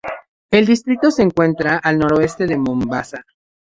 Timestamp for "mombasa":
2.57-3.23